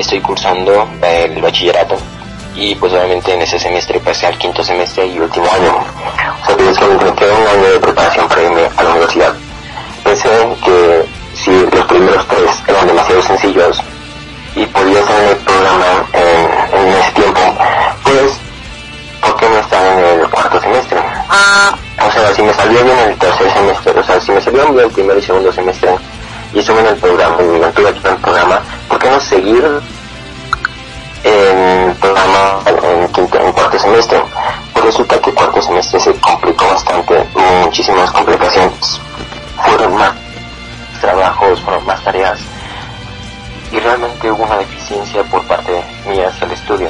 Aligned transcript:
estoy 0.00 0.20
cursando 0.20 0.88
el 1.02 1.40
bachillerato 1.40 1.96
y 2.54 2.74
pues 2.74 2.92
obviamente 2.92 3.32
en 3.32 3.42
ese 3.42 3.58
semestre 3.58 4.00
pasé 4.00 4.26
al 4.26 4.36
quinto 4.36 4.64
semestre 4.64 5.06
y 5.06 5.18
último 5.18 5.46
año. 5.52 5.76
O 6.42 6.46
sea, 6.46 6.56
que 6.56 6.62
me 6.64 7.14
quedé 7.14 7.32
un 7.32 7.46
año 7.46 7.72
de 7.72 7.78
preparación 7.78 8.28
para 8.28 8.42
irme 8.42 8.62
a 8.76 8.82
la 8.82 8.90
universidad. 8.90 9.34
Pensé 10.02 10.28
que 10.64 11.04
si 11.34 11.50
los 11.50 11.86
primeros 11.86 12.26
tres 12.26 12.50
eran 12.66 12.86
demasiado 12.86 13.22
sencillos 13.22 13.80
y 14.56 14.66
podía 14.66 15.00
hacer 15.00 15.28
el 15.30 15.36
programa 15.36 16.06
en, 16.12 16.78
en 16.80 16.88
ese 16.94 17.12
tiempo, 17.12 17.40
pues 18.02 18.32
¿por 19.20 19.36
qué 19.36 19.48
no 19.48 19.58
estar 19.58 19.98
en 19.98 20.20
el 20.20 20.30
cuarto 20.30 20.60
semestre? 20.60 20.98
O 22.06 22.10
sea, 22.10 22.34
si 22.34 22.42
me 22.42 22.54
salió 22.54 22.84
bien 22.84 22.98
el 22.98 23.16
tercer 23.18 23.52
semestre, 23.52 24.00
o 24.00 24.04
sea, 24.04 24.20
si 24.20 24.32
me 24.32 24.40
salió 24.40 24.66
bien 24.72 24.84
el 24.84 24.90
primer 24.90 25.18
y 25.18 25.22
segundo 25.22 25.52
semestre 25.52 25.90
y 26.54 26.60
estuve 26.60 26.80
en 26.80 26.86
el 26.86 26.96
programa 26.96 27.36
y 27.40 27.44
me 27.44 27.58
mantuve 27.58 27.88
aquí 27.88 28.00
en 28.04 28.12
el 28.12 28.18
programa, 28.18 28.62
¿por 29.18 29.28
qué 29.28 29.36
no 29.36 29.42
seguir 29.42 29.80
en 31.24 31.94
programa 31.96 32.60
en, 32.66 33.08
quinto, 33.08 33.38
cuarto 33.52 33.78
semestre? 33.78 34.22
Pues 34.72 34.84
resulta 34.84 35.20
que 35.20 35.32
cuarto 35.32 35.62
semestre 35.62 36.00
se 36.00 36.14
complicó 36.20 36.66
bastante, 36.66 37.26
muchísimas 37.64 38.10
complicaciones. 38.12 39.00
Fueron 39.64 39.96
más 39.96 40.12
trabajos, 41.00 41.60
fueron 41.60 41.84
más 41.86 42.02
tareas 42.04 42.38
y 43.72 43.78
realmente 43.80 44.30
hubo 44.30 44.44
una 44.44 44.58
deficiencia 44.58 45.22
por 45.24 45.44
parte 45.46 45.82
mía 46.06 46.28
hacia 46.28 46.46
el 46.46 46.52
estudio. 46.52 46.88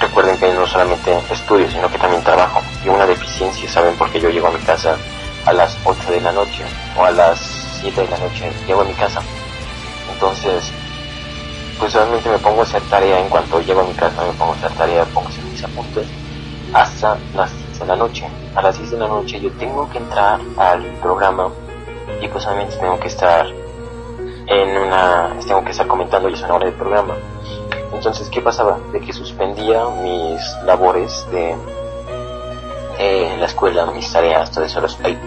Recuerden 0.00 0.36
que 0.38 0.52
no 0.52 0.66
solamente 0.66 1.18
estudio, 1.30 1.70
sino 1.70 1.90
que 1.90 1.98
también 1.98 2.22
trabajo. 2.22 2.62
Y 2.84 2.88
una 2.88 3.06
deficiencia, 3.06 3.68
¿saben? 3.70 3.94
Porque 3.96 4.20
yo 4.20 4.30
llego 4.30 4.48
a 4.48 4.52
mi 4.52 4.60
casa 4.60 4.96
a 5.44 5.52
las 5.52 5.76
8 5.84 6.10
de 6.10 6.20
la 6.20 6.32
noche 6.32 6.64
o 6.96 7.04
a 7.04 7.10
las 7.10 7.38
7 7.80 8.00
de 8.00 8.08
la 8.08 8.18
noche. 8.18 8.50
Llego 8.66 8.80
a 8.80 8.84
mi 8.84 8.94
casa. 8.94 9.20
Entonces, 10.12 10.72
pues 11.80 11.94
realmente 11.94 12.28
me 12.28 12.38
pongo 12.38 12.60
a 12.60 12.64
hacer 12.64 12.82
tarea 12.82 13.18
en 13.18 13.28
cuanto 13.30 13.60
llego 13.60 13.80
a 13.80 13.84
mi 13.84 13.94
casa, 13.94 14.22
me 14.22 14.32
pongo 14.34 14.52
a 14.52 14.56
hacer 14.56 14.70
tarea, 14.72 15.04
pongo 15.06 15.28
a 15.28 15.30
hacer 15.30 15.44
mis 15.44 15.64
apuntes 15.64 16.06
hasta 16.74 17.16
las 17.34 17.50
6 17.50 17.80
de 17.80 17.86
la 17.86 17.96
noche. 17.96 18.28
A 18.54 18.62
las 18.62 18.76
6 18.76 18.90
de 18.90 18.98
la 18.98 19.08
noche 19.08 19.40
yo 19.40 19.50
tengo 19.52 19.88
que 19.90 19.98
entrar 19.98 20.38
al 20.58 20.84
programa 21.00 21.48
y 22.20 22.28
pues 22.28 22.46
obviamente 22.46 22.76
tengo 22.76 23.00
que 23.00 23.08
estar 23.08 23.46
en 24.46 24.76
una, 24.76 25.36
tengo 25.46 25.64
que 25.64 25.70
estar 25.70 25.86
comentando 25.86 26.28
y 26.28 26.34
es 26.34 26.42
una 26.42 26.54
hora 26.54 26.66
del 26.66 26.74
programa. 26.74 27.14
Entonces, 27.92 28.28
¿qué 28.28 28.40
pasaba? 28.40 28.78
De 28.92 29.00
que 29.00 29.12
suspendía 29.12 29.84
mis 29.86 30.40
labores 30.64 31.26
de 31.32 31.56
eh, 32.98 33.36
la 33.38 33.46
escuela, 33.46 33.86
mis 33.86 34.12
tareas, 34.12 34.50
todo 34.50 34.64
eso, 34.64 34.80
los... 34.80 34.98
Ay, 35.02 35.18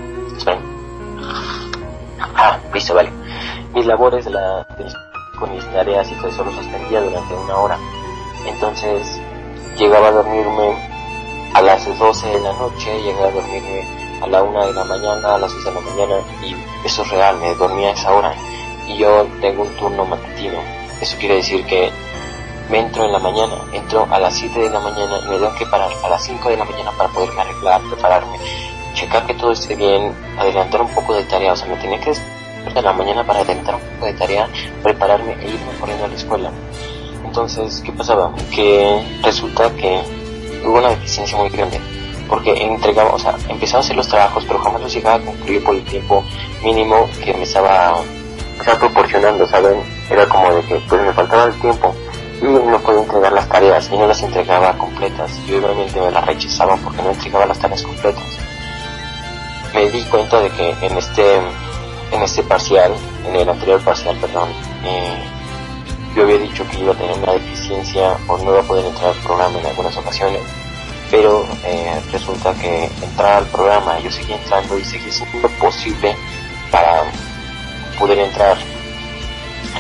Ah, 2.36 2.60
listo, 2.74 2.94
vale. 2.94 3.12
Mis 3.74 3.86
labores 3.86 4.26
de 4.26 4.32
la, 4.32 4.66
de, 4.78 4.86
con 5.38 5.52
mis 5.54 5.66
tareas 5.72 6.12
y 6.12 6.16
todo 6.16 6.30
eso 6.30 6.44
lo 6.44 6.52
suspendía 6.52 7.02
durante 7.02 7.34
una 7.34 7.58
hora. 7.58 7.78
Entonces, 8.46 9.20
llegaba 9.78 10.10
a 10.10 10.12
dormirme 10.12 10.76
a 11.54 11.62
las 11.62 11.86
12 11.98 12.28
de 12.28 12.40
la 12.40 12.54
noche, 12.54 13.02
llegaba 13.02 13.28
a 13.28 13.32
dormirme 13.32 13.88
a 14.22 14.28
la 14.28 14.44
1 14.44 14.68
de 14.68 14.74
la 14.74 14.84
mañana, 14.84 15.36
a 15.36 15.38
las 15.38 15.52
6 15.52 15.66
de 15.66 15.72
la 15.72 15.82
mañana, 15.82 16.16
y 16.44 16.56
eso 16.86 17.02
es 17.04 17.10
real, 17.10 17.38
me 17.38 17.54
dormía 17.56 17.90
a 17.90 17.92
esa 17.92 18.14
hora. 18.14 18.34
Y 18.88 18.98
yo 18.98 19.26
tengo 19.42 19.64
un 19.64 19.76
turno 19.76 20.06
matutino. 20.06 20.60
Eso 21.02 21.18
quiere 21.18 21.36
decir 21.36 21.66
que 21.66 21.92
me 22.70 22.80
entro 22.80 23.06
en 23.06 23.12
la 23.12 23.20
mañana, 23.20 23.56
entro 23.74 24.08
a 24.10 24.20
las 24.20 24.36
7 24.36 24.60
de 24.60 24.70
la 24.70 24.80
mañana 24.80 25.20
y 25.20 25.30
me 25.30 25.38
tengo 25.38 25.54
que 25.56 25.66
parar 25.66 25.92
a 26.04 26.10
las 26.10 26.24
5 26.24 26.50
de 26.50 26.58
la 26.58 26.66
mañana 26.66 26.92
para 26.98 27.10
poderme 27.10 27.42
arreglar, 27.42 27.82
prepararme, 27.82 28.38
checar 28.94 29.26
que 29.26 29.34
todo 29.34 29.52
esté 29.52 29.76
bien, 29.76 30.14
adelantar 30.38 30.82
un 30.82 30.90
poco 30.90 31.14
de 31.14 31.24
tarea, 31.24 31.54
o 31.54 31.56
sea, 31.56 31.68
me 31.68 31.76
tenía 31.78 32.00
que 32.00 32.12
en 32.66 32.84
la 32.84 32.94
mañana 32.94 33.26
para 33.26 33.42
adelantar 33.42 33.76
un 33.76 33.82
poco 33.82 34.06
de 34.06 34.14
tarea, 34.14 34.48
prepararme 34.82 35.34
e 35.42 35.50
irme 35.50 35.74
corriendo 35.80 36.06
a 36.06 36.08
la 36.08 36.16
escuela. 36.16 36.52
Entonces, 37.26 37.82
¿qué 37.86 37.92
pasaba? 37.92 38.34
Que 38.54 39.02
resulta 39.24 39.70
que 39.76 40.02
hubo 40.66 40.78
una 40.78 40.90
deficiencia 40.90 41.38
muy 41.38 41.50
grande, 41.50 41.80
porque 42.28 42.52
entregaba, 42.54 43.14
o 43.14 43.20
sea, 43.20 43.36
empezaba 43.50 43.80
a 43.80 43.82
hacer 43.82 43.96
los 43.96 44.08
trabajos, 44.08 44.46
pero 44.46 44.60
jamás 44.60 44.82
los 44.82 44.94
llegaba 44.94 45.16
a 45.16 45.20
concluir 45.20 45.64
por 45.64 45.76
el 45.76 45.84
tiempo 45.84 46.24
mínimo 46.64 47.10
que 47.24 47.34
me 47.34 47.44
estaba, 47.44 47.98
estaba 48.60 48.80
proporcionando, 48.80 49.48
¿saben? 49.48 49.82
Era 50.10 50.28
como 50.28 50.54
de 50.54 50.62
que 50.64 50.76
pues 50.88 51.02
me 51.02 51.14
faltaba 51.14 51.46
el 51.46 51.54
tiempo 51.60 51.94
y 52.42 52.46
no 52.46 52.80
podía 52.80 53.02
entregar 53.02 53.32
las 53.32 53.48
tareas 53.48 53.90
y 53.92 53.98
no 53.98 54.08
las 54.08 54.22
entregaba 54.22 54.78
completas 54.78 55.40
y 55.48 55.54
obviamente 55.54 56.00
me 56.02 56.12
las 56.12 56.26
rechazaban 56.26 56.80
porque 56.80 57.02
no 57.02 57.12
entregaba 57.12 57.46
las 57.46 57.60
tareas 57.60 57.84
completas 57.84 58.24
me 59.74 59.90
di 59.90 60.04
cuenta 60.04 60.40
de 60.40 60.50
que 60.52 60.70
en 60.82 60.98
este 60.98 61.42
en 62.14 62.22
este 62.22 62.44
parcial 62.44 62.94
en 63.28 63.36
el 63.36 63.50
anterior 63.50 63.82
parcial 63.82 64.16
perdón 64.18 64.50
eh, 64.86 65.24
yo 66.16 66.24
había 66.24 66.38
dicho 66.38 66.66
que 66.70 66.80
iba 66.80 66.94
a 66.94 66.96
tener 66.96 67.18
una 67.18 67.34
deficiencia 67.34 68.18
o 68.28 68.38
no 68.38 68.52
iba 68.52 68.60
a 68.60 68.64
poder 68.64 68.86
entrar 68.86 69.10
al 69.10 69.18
programa 69.18 69.60
en 69.60 69.66
algunas 69.66 69.98
ocasiones 69.98 70.42
pero 71.12 71.46
eh, 71.66 72.02
resulta 72.12 72.54
que 72.54 72.90
entrar 73.02 73.38
al 73.38 73.46
programa 73.48 74.00
yo 74.00 74.12
seguí 74.12 74.34
entrando 74.34 74.78
y 74.78 74.86
seguí 74.86 75.12
siendo 75.12 75.50
posible 75.60 76.16
para 76.72 77.04
poder 78.00 78.20
entrar 78.20 78.58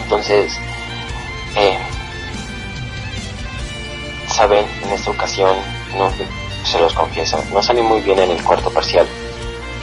entonces 0.04 0.60
eh, 1.56 1.78
saben, 4.34 4.66
en 4.84 4.92
esta 4.92 5.12
ocasión, 5.12 5.56
no, 5.96 6.12
se 6.66 6.80
los 6.80 6.94
confieso, 6.94 7.42
no 7.54 7.62
salí 7.62 7.82
muy 7.82 8.02
bien 8.02 8.20
en 8.20 8.32
el 8.32 8.44
cuarto 8.44 8.72
parcial. 8.72 9.08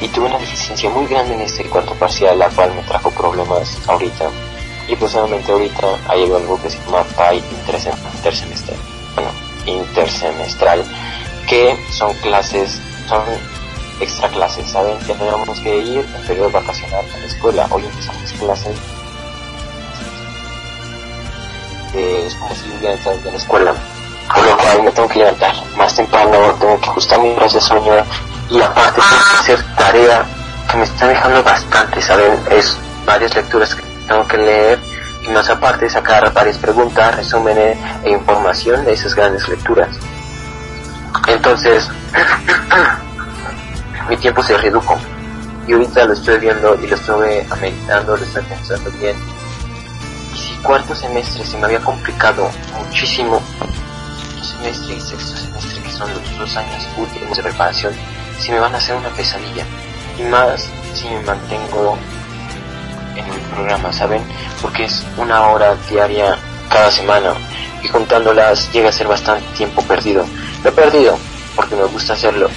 Y 0.01 0.09
tuve 0.09 0.27
una 0.27 0.39
deficiencia 0.39 0.89
muy 0.91 1.07
grande 1.07 1.35
en 1.35 1.43
este 1.43 1.65
cuarto 1.65 1.95
parcial, 1.95 2.39
la 2.39 2.49
cual 2.49 2.75
me 2.75 2.83
trajo 2.83 3.11
problemas 3.11 3.77
ahorita. 3.87 4.31
Y 4.89 4.97
pues 4.97 5.15
obviamente 5.15 5.53
ahorita 5.53 5.99
hay 6.09 6.25
algo 6.25 6.61
que 6.61 6.71
se 6.71 6.79
llama 6.79 7.05
PAI 7.17 7.39
intersemestral, 7.39 8.79
bueno, 9.15 9.31
intersemestral, 9.67 10.85
que 11.47 11.77
son 11.91 12.13
clases, 12.15 12.81
son 13.09 13.23
extra 14.01 14.29
clases, 14.29 14.69
¿saben? 14.69 14.99
Ya 15.07 15.15
tenemos 15.15 15.61
que 15.61 15.77
ir 15.77 15.99
en 16.17 16.27
periodo 16.27 16.51
vacacional 16.51 17.05
a 17.15 17.19
la 17.19 17.27
escuela. 17.27 17.69
Hoy 17.71 17.85
empezamos 17.85 18.33
clases 18.33 18.77
es 21.95 22.35
como 22.37 22.55
si 22.55 22.69
hubiera 22.79 22.95
entrado 22.95 23.19
de 23.19 23.31
la 23.33 23.37
escuela 23.37 23.75
cual 24.71 24.85
me 24.85 24.93
tengo 24.93 25.09
que 25.09 25.19
levantar 25.19 25.55
más 25.77 25.95
temprano, 25.95 26.55
tengo 26.61 26.81
que 26.81 26.91
ajustar 26.91 27.21
mi 27.21 27.31
horas 27.31 27.53
de 27.53 27.61
sueño 27.61 27.93
y 28.51 28.61
aparte 28.61 29.01
tengo 29.01 29.23
que 29.31 29.39
hacer 29.41 29.77
tarea 29.77 30.25
que 30.71 30.77
me 30.77 30.85
está 30.85 31.09
dejando 31.09 31.43
bastante, 31.43 32.01
¿saben? 32.01 32.39
Es 32.51 32.77
varias 33.05 33.35
lecturas 33.35 33.75
que 33.75 33.83
tengo 34.07 34.27
que 34.27 34.39
leer 34.39 34.79
y 35.23 35.29
más 35.29 35.49
aparte 35.51 35.89
sacar 35.89 36.33
varias 36.33 36.59
preguntas, 36.59 37.17
resúmenes 37.17 37.77
e 38.05 38.11
información 38.11 38.85
de 38.85 38.93
esas 38.93 39.15
grandes 39.15 39.49
lecturas. 39.49 39.89
Entonces, 41.27 41.89
mi 44.09 44.17
tiempo 44.17 44.43
se 44.43 44.57
redujo 44.57 44.99
y 45.67 45.73
ahorita 45.73 46.05
lo 46.05 46.13
estoy 46.13 46.39
viendo 46.39 46.77
y 46.81 46.87
lo 46.87 46.97
estoy 46.97 47.47
meditando, 47.61 48.17
lo 48.17 48.25
estoy 48.25 48.43
pensando 48.45 48.91
bien. 48.93 49.17
Y 50.33 50.39
si 50.39 50.55
cuarto 50.63 50.95
semestre 50.95 51.45
se 51.45 51.59
me 51.59 51.67
había 51.67 51.81
complicado 51.81 52.49
muchísimo 52.79 53.41
semestre 54.61 54.95
y 54.95 55.01
sexto 55.01 55.37
semestre, 55.37 55.83
que 55.83 55.91
son 55.91 56.11
los 56.11 56.39
dos 56.39 56.57
años 56.57 56.87
últimos 56.97 57.37
de 57.37 57.43
preparación, 57.43 57.95
si 58.39 58.51
me 58.51 58.61
van 58.61 58.75
a 58.75 58.79
hacer 58.79 58.95
una 58.95 59.09
pesadilla. 59.11 59.65
Y 60.19 60.23
más 60.25 60.69
si 60.95 61.09
me 61.09 61.21
mantengo 61.23 61.97
en 63.17 63.25
el 63.25 63.41
programa, 63.53 63.93
¿saben? 63.93 64.23
Porque 64.61 64.85
es 64.85 65.05
una 65.17 65.49
hora 65.49 65.75
diaria 65.89 66.37
cada 66.69 66.91
semana 66.91 67.35
y 67.83 67.89
juntándolas 67.89 68.71
llega 68.73 68.91
a 68.91 68.93
ser 68.93 69.09
bastante 69.09 69.45
tiempo 69.57 69.83
perdido. 69.83 70.27
Lo 70.63 70.71
he 70.71 70.73
perdido 70.73 71.19
porque 71.57 71.77
me 71.77 71.85
gusta 71.85 72.13
hacerlo, 72.13 72.49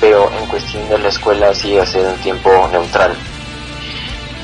pero 0.00 0.30
en 0.32 0.46
cuestión 0.46 0.88
de 0.88 0.98
la 0.98 1.08
escuela 1.08 1.54
sí 1.54 1.68
llega 1.68 1.82
a 1.82 1.86
ser 1.86 2.06
un 2.06 2.16
tiempo 2.18 2.50
neutral. 2.72 3.14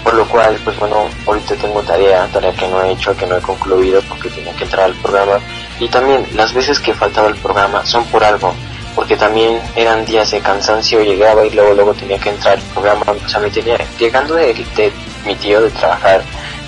Por 0.04 0.14
lo 0.14 0.28
cual, 0.28 0.56
pues 0.62 0.78
bueno, 0.78 1.08
ahorita 1.26 1.56
tengo 1.56 1.82
tarea, 1.82 2.28
tarea 2.32 2.52
que 2.52 2.68
no 2.68 2.80
he 2.82 2.92
hecho, 2.92 3.16
que 3.16 3.26
no 3.26 3.38
he 3.38 3.40
concluido 3.40 4.00
porque 4.02 4.28
tenía 4.28 4.54
que 4.54 4.64
entrar 4.64 4.84
al 4.84 4.94
programa. 4.96 5.40
Y 5.78 5.88
también 5.88 6.26
las 6.34 6.52
veces 6.52 6.80
que 6.80 6.94
faltaba 6.94 7.28
el 7.28 7.36
programa 7.36 7.84
son 7.84 8.04
por 8.06 8.24
algo, 8.24 8.54
porque 8.94 9.16
también 9.16 9.60
eran 9.74 10.04
días 10.04 10.30
de 10.30 10.40
cansancio, 10.40 11.02
llegaba 11.02 11.44
y 11.44 11.50
luego 11.50 11.74
luego 11.74 11.94
tenía 11.94 12.18
que 12.18 12.30
entrar 12.30 12.54
al 12.54 12.62
programa, 12.72 13.04
o 13.24 13.28
sea, 13.28 13.40
me 13.40 13.50
tenía, 13.50 13.78
llegando 13.98 14.34
de, 14.34 14.54
de 14.54 14.92
mi 15.26 15.34
tío 15.34 15.60
de 15.60 15.70
trabajar, 15.70 16.22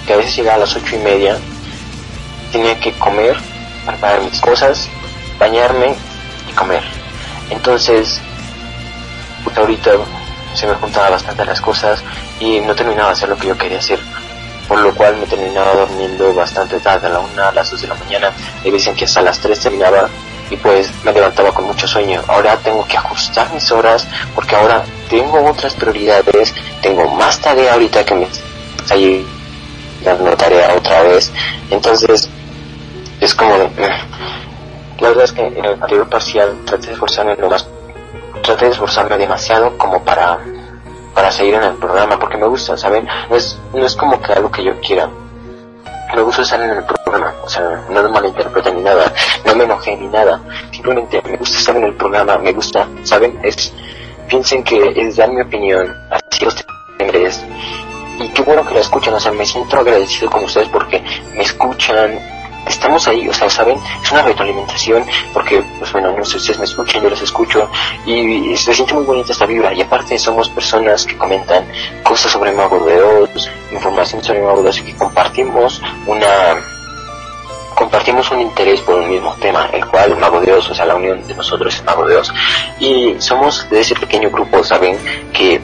que 0.07 0.13
a 0.13 0.17
veces 0.17 0.37
llegaba 0.37 0.57
a 0.57 0.61
las 0.61 0.77
ocho 0.77 0.97
y 0.97 0.99
media, 0.99 1.39
tenía 2.53 2.79
que 2.79 2.93
comer, 2.93 3.37
preparar 3.87 4.23
mis 4.23 4.41
cosas, 4.41 4.89
bañarme 5.39 5.95
y 6.51 6.53
comer. 6.53 6.83
Entonces, 7.51 8.21
ahorita 9.57 9.93
se 10.55 10.67
me 10.67 10.75
juntaban 10.75 11.13
bastante 11.13 11.45
las 11.45 11.61
cosas 11.61 12.03
y 12.41 12.61
no 12.61 12.75
terminaba 12.75 13.09
de 13.09 13.13
hacer 13.13 13.29
lo 13.29 13.37
que 13.37 13.49
yo 13.49 13.57
quería 13.57 13.79
hacer. 13.79 13.99
Por 14.69 14.81
lo 14.81 14.94
cual 14.94 15.17
me 15.17 15.26
terminaba 15.26 15.87
durmiendo 15.87 16.32
bastante 16.35 16.79
tarde, 16.79 17.06
a 17.06 17.11
la 17.11 17.20
una, 17.20 17.49
a 17.49 17.53
las 17.53 17.70
dos 17.70 17.81
de 17.81 17.88
la 17.88 17.94
mañana. 17.94 18.31
Y 18.62 18.70
dicen 18.70 18.94
que 18.94 19.06
hasta 19.06 19.23
las 19.23 19.38
tres 19.38 19.61
terminaba 19.61 20.09
y 20.50 20.56
pues 20.56 20.91
me 21.05 21.12
levantaba 21.12 21.53
con 21.53 21.67
mucho 21.67 21.87
sueño. 21.87 22.23
Ahora 22.29 22.56
tengo 22.59 22.87
que 22.87 22.97
ajustar 22.97 23.53
mis 23.53 23.70
horas 23.73 24.06
porque 24.35 24.56
ahora 24.56 24.85
tengo 25.09 25.43
otras 25.44 25.75
prioridades, 25.75 26.55
tengo 26.82 27.09
más 27.09 27.41
tarea 27.41 27.75
ahorita 27.75 28.05
que 28.05 28.15
me 28.15 28.25
está 28.25 28.94
dando 30.05 30.37
tarea 30.37 30.75
otra 30.75 31.03
vez. 31.03 31.32
Entonces, 31.71 32.29
es 33.21 33.35
como, 33.35 33.55
eh, 33.55 33.71
la 35.00 35.09
verdad 35.09 35.25
es 35.25 35.32
que 35.32 35.47
en 35.47 35.64
el 35.64 35.73
anterior 35.75 36.09
parcial 36.09 36.56
traté 36.64 36.88
de 36.88 36.93
esforzarme 36.94 37.37
lo 37.37 37.50
más, 37.50 37.67
traté 38.43 38.67
de 38.67 38.73
esforzarme 38.73 39.19
demasiado 39.19 39.76
como 39.76 40.03
para, 40.03 40.38
para 41.19 41.32
seguir 41.32 41.55
en 41.55 41.65
el 41.65 41.75
programa, 41.75 42.17
porque 42.17 42.37
me 42.37 42.47
gusta, 42.47 42.76
¿saben? 42.76 43.05
No 43.29 43.35
es, 43.35 43.59
no 43.75 43.85
es 43.85 43.97
como 43.97 44.23
que 44.23 44.35
algo 44.35 44.53
que 44.53 44.62
yo 44.62 44.81
quiera. 44.81 45.11
Me 46.15 46.23
gusta 46.23 46.43
estar 46.43 46.61
en 46.61 46.70
el 46.70 46.85
programa, 46.85 47.35
o 47.43 47.49
sea, 47.49 47.85
no 47.91 48.05
me 48.05 48.09
malinterpreten 48.09 48.76
ni 48.76 48.82
nada, 48.82 49.12
no 49.44 49.56
me 49.56 49.65
enojé 49.65 49.97
ni 49.97 50.06
nada, 50.06 50.41
simplemente 50.70 51.20
me 51.29 51.37
gusta 51.37 51.59
estar 51.59 51.76
en 51.76 51.82
el 51.87 51.94
programa, 51.94 52.38
me 52.38 52.53
gusta, 52.53 52.87
¿saben? 53.03 53.37
Es, 53.43 53.75
piensen 54.29 54.62
que 54.62 54.93
es 54.94 55.17
dar 55.17 55.32
mi 55.32 55.41
opinión, 55.41 55.93
así 56.09 56.44
los 56.44 56.55
y 58.21 58.29
qué 58.29 58.43
bueno 58.43 58.64
que 58.64 58.75
la 58.75 58.81
escuchan, 58.81 59.14
o 59.14 59.21
sea, 59.21 59.32
me 59.32 59.44
siento 59.44 59.76
agradecido 59.76 60.31
con 60.31 60.44
ustedes 60.44 60.69
porque 60.69 61.03
me 61.35 61.43
escuchan, 61.43 62.17
estamos 62.79 63.09
ahí, 63.09 63.29
o 63.29 63.35
sea, 63.35 63.51
¿saben? 63.51 63.77
Es 64.03 64.13
una 64.13 64.23
retroalimentación 64.23 65.05
porque, 65.33 65.63
pues 65.79 65.93
bueno, 65.93 66.15
no 66.17 66.25
sé, 66.25 66.37
ustedes 66.37 66.59
me 66.59 66.65
escuchan, 66.65 67.03
yo 67.03 67.11
los 67.11 67.21
escucho 67.21 67.69
y 68.07 68.57
se 68.57 68.73
siente 68.73 68.95
muy 68.95 69.05
bonita 69.05 69.33
esta 69.33 69.47
vibra 69.47 69.75
y 69.75 69.83
aparte 69.83 70.17
somos 70.19 70.49
personas 70.49 71.05
que 71.05 71.17
comentan 71.19 71.67
cosas 72.05 72.31
sobre 72.31 72.53
Mago 72.53 72.79
de 72.85 73.03
Oz, 73.03 73.51
información 73.73 74.23
sobre 74.23 74.43
Mago 74.43 74.63
de 74.63 74.69
Oz 74.69 74.79
y 74.79 74.85
que 74.85 74.95
compartimos 74.95 75.83
una 76.07 76.29
compartimos 77.75 78.29
un 78.33 78.41
interés 78.41 78.81
por 78.81 78.97
un 78.97 79.09
mismo 79.09 79.35
tema, 79.41 79.69
el 79.73 79.85
cual 79.87 80.17
Mago 80.17 80.41
de 80.41 80.53
Oz, 80.53 80.71
o 80.71 80.75
sea, 80.75 80.85
la 80.85 80.97
unión 80.97 81.27
de 81.27 81.35
nosotros 81.35 81.75
es 81.75 81.85
Mago 81.85 82.07
de 82.07 82.17
Oz. 82.17 82.33
Y 82.81 83.15
somos 83.19 83.69
de 83.71 83.81
ese 83.81 83.95
pequeño 83.95 84.31
grupo, 84.31 84.65
¿saben? 84.65 84.99
Que 85.33 85.61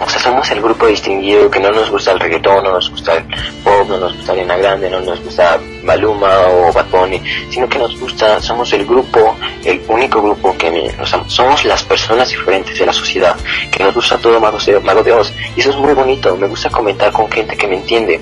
o 0.00 0.08
sea, 0.08 0.20
somos 0.20 0.50
el 0.50 0.60
grupo 0.60 0.86
distinguido 0.86 1.50
que 1.50 1.60
no 1.60 1.70
nos 1.70 1.90
gusta 1.90 2.12
el 2.12 2.20
reggaetón, 2.20 2.64
no 2.64 2.72
nos 2.72 2.90
gusta 2.90 3.14
el 3.14 3.24
pop, 3.62 3.88
no 3.88 3.98
nos 3.98 4.16
gusta 4.16 4.32
Arena 4.32 4.56
Grande, 4.56 4.90
no 4.90 5.00
nos 5.00 5.22
gusta 5.22 5.58
Maluma 5.82 6.40
o 6.48 6.72
Bad 6.72 6.86
Bunny, 6.90 7.22
sino 7.50 7.68
que 7.68 7.78
nos 7.78 7.98
gusta, 7.98 8.40
somos 8.40 8.72
el 8.72 8.84
grupo, 8.86 9.36
el 9.64 9.82
único 9.88 10.22
grupo 10.22 10.56
que 10.56 10.94
o 11.00 11.06
sea, 11.06 11.22
somos 11.28 11.64
las 11.64 11.82
personas 11.84 12.28
diferentes 12.28 12.78
de 12.78 12.86
la 12.86 12.92
sociedad, 12.92 13.36
que 13.70 13.82
nos 13.82 13.94
gusta 13.94 14.18
todo 14.18 14.40
Mago 14.40 14.58
de, 14.58 14.80
Mago 14.80 15.02
de 15.02 15.12
Oz. 15.12 15.32
Y 15.56 15.60
eso 15.60 15.70
es 15.70 15.76
muy 15.76 15.94
bonito, 15.94 16.36
me 16.36 16.46
gusta 16.46 16.70
comentar 16.70 17.12
con 17.12 17.30
gente 17.30 17.56
que 17.56 17.66
me 17.66 17.76
entiende. 17.76 18.20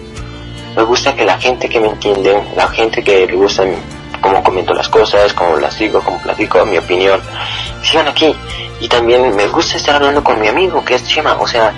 Me 0.76 0.82
gusta 0.82 1.15
que 1.15 1.25
la 1.25 1.38
gente 1.38 1.69
que 1.69 1.79
me 1.79 1.88
entiende, 1.88 2.37
la 2.56 2.69
gente 2.69 3.03
que 3.03 3.26
le 3.26 3.37
gusta 3.37 3.65
cómo 4.21 4.43
comento 4.43 4.73
las 4.73 4.88
cosas, 4.88 5.35
cómo 5.35 5.56
las 5.59 5.79
digo, 5.79 6.00
cómo 6.00 6.19
platico, 6.21 6.65
mi 6.65 6.79
opinión, 6.79 7.21
sigan 7.82 8.09
aquí. 8.09 8.35
Y 8.81 8.88
también 8.88 9.35
me 9.35 9.47
gusta 9.49 9.76
estar 9.76 9.97
hablando 9.97 10.23
con 10.23 10.41
mi 10.41 10.49
amigo, 10.49 10.85
que 10.85 10.94
es 10.94 11.06
Chema, 11.06 11.35
o 11.35 11.47
sea, 11.47 11.73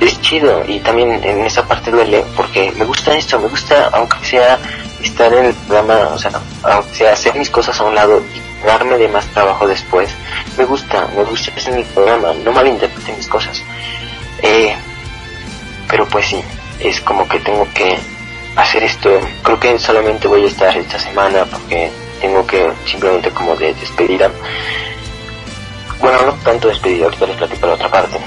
es 0.00 0.20
chido. 0.20 0.64
Y 0.66 0.80
también 0.80 1.22
en 1.24 1.44
esa 1.44 1.66
parte 1.66 1.90
duele, 1.90 2.24
porque 2.36 2.72
me 2.76 2.84
gusta 2.84 3.16
esto, 3.16 3.38
me 3.38 3.48
gusta, 3.48 3.90
aunque 3.92 4.24
sea 4.24 4.58
estar 5.02 5.32
en 5.32 5.46
el 5.46 5.54
programa, 5.54 6.10
o 6.12 6.18
sea, 6.18 6.32
aunque 6.62 6.94
sea 6.94 7.12
hacer 7.12 7.34
mis 7.36 7.50
cosas 7.50 7.78
a 7.80 7.84
un 7.84 7.94
lado 7.94 8.22
y 8.34 8.66
darme 8.66 8.98
de 8.98 9.08
más 9.08 9.26
trabajo 9.26 9.66
después, 9.66 10.10
me 10.58 10.64
gusta, 10.64 11.08
me 11.16 11.24
gusta 11.24 11.50
estar 11.56 11.72
en 11.72 11.80
el 11.80 11.86
programa, 11.86 12.32
no 12.44 12.52
malinterpreten 12.52 13.16
mis 13.16 13.28
cosas. 13.28 13.62
Eh, 14.42 14.74
pero 15.88 16.06
pues 16.06 16.26
sí, 16.26 16.42
es 16.78 17.00
como 17.00 17.28
que 17.28 17.40
tengo 17.40 17.66
que 17.74 17.98
hacer 18.56 18.82
esto. 18.82 19.20
Creo 19.42 19.58
que 19.58 19.78
solamente 19.78 20.28
voy 20.28 20.44
a 20.44 20.48
estar 20.48 20.76
esta 20.76 20.98
semana 20.98 21.44
porque 21.44 21.90
tengo 22.20 22.46
que 22.46 22.70
simplemente 22.86 23.30
como 23.30 23.56
de 23.56 23.74
despedida. 23.74 24.30
Bueno, 26.00 26.22
no 26.22 26.32
tanto 26.44 26.68
despedida, 26.68 27.04
ahorita 27.04 27.26
les 27.26 27.36
platico 27.36 27.66
la 27.66 27.74
otra 27.74 27.90
parte. 27.90 28.18